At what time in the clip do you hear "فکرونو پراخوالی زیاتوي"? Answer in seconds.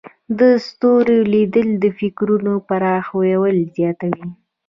1.99-4.27